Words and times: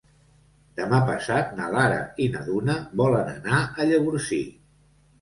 Demà 0.79 1.01
passat 1.09 1.53
na 1.59 1.69
Lara 1.77 2.01
i 2.27 2.29
na 2.39 2.43
Duna 2.49 2.81
volen 3.05 3.33
anar 3.39 3.63
a 3.71 3.91
Llavorsí. 3.93 4.45